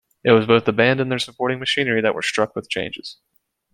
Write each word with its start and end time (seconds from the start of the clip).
It 0.23 0.31
was 0.31 0.47
both 0.47 0.65
the 0.65 0.73
band 0.73 0.99
and 0.99 1.11
their 1.11 1.19
supporting 1.19 1.59
machinery 1.59 2.01
that 2.01 2.15
were 2.15 2.23
struck 2.23 2.55
with 2.55 2.67
changes. 2.71 3.17